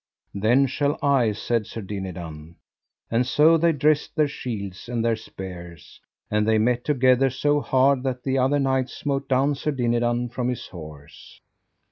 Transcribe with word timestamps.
Then 0.33 0.65
shall 0.65 0.97
I, 1.03 1.31
said 1.31 1.67
Sir 1.67 1.81
Dinadan. 1.83 2.55
And 3.11 3.23
so 3.27 3.55
they 3.55 3.71
dressed 3.71 4.15
their 4.15 4.27
shields 4.27 4.89
and 4.89 5.05
their 5.05 5.15
spears, 5.15 6.01
and 6.31 6.47
they 6.47 6.57
met 6.57 6.83
together 6.83 7.29
so 7.29 7.59
hard 7.61 8.01
that 8.01 8.23
the 8.23 8.39
other 8.39 8.57
knight 8.57 8.89
smote 8.89 9.29
down 9.29 9.53
Sir 9.53 9.69
Dinadan 9.69 10.29
from 10.29 10.49
his 10.49 10.65
horse. 10.65 11.39